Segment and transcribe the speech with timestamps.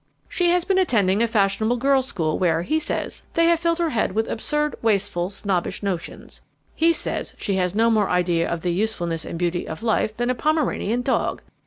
[0.27, 3.91] She has been attending a fashionable girls' school where, he says, they have filled her
[3.91, 6.41] head with absurd, wasteful, snobbish notions.
[6.73, 10.31] He says she has no more idea of the usefulness and beauty of life than
[10.31, 11.43] a Pomeranian dog.